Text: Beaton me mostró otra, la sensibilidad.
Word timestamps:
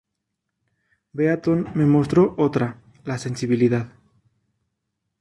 Beaton 1.13 1.71
me 1.75 1.85
mostró 1.85 2.33
otra, 2.39 2.81
la 3.03 3.19
sensibilidad. 3.19 3.91